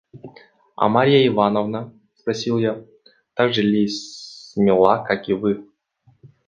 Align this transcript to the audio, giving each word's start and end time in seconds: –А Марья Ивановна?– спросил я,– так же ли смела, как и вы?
–А 0.75 0.89
Марья 0.89 1.27
Ивановна?– 1.27 1.93
спросил 2.15 2.57
я,– 2.57 2.83
так 3.35 3.53
же 3.53 3.61
ли 3.61 3.87
смела, 3.87 5.03
как 5.07 5.29
и 5.29 5.33
вы? 5.33 5.67